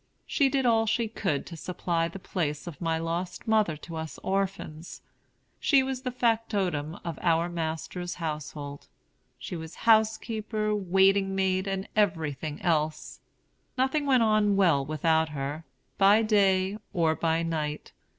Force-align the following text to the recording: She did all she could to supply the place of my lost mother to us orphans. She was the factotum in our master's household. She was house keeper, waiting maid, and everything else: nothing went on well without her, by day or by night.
She 0.25 0.49
did 0.49 0.65
all 0.65 0.87
she 0.87 1.07
could 1.07 1.45
to 1.45 1.55
supply 1.55 2.07
the 2.07 2.17
place 2.17 2.65
of 2.65 2.81
my 2.81 2.97
lost 2.97 3.47
mother 3.47 3.77
to 3.77 3.97
us 3.97 4.17
orphans. 4.23 5.03
She 5.59 5.83
was 5.83 6.01
the 6.01 6.09
factotum 6.09 6.97
in 7.05 7.19
our 7.21 7.47
master's 7.49 8.15
household. 8.15 8.87
She 9.37 9.55
was 9.55 9.75
house 9.85 10.17
keeper, 10.17 10.73
waiting 10.73 11.35
maid, 11.35 11.67
and 11.67 11.87
everything 11.95 12.59
else: 12.63 13.19
nothing 13.77 14.07
went 14.07 14.23
on 14.23 14.55
well 14.55 14.83
without 14.83 15.29
her, 15.29 15.65
by 15.99 16.23
day 16.23 16.79
or 16.93 17.13
by 17.13 17.43
night. 17.43 17.91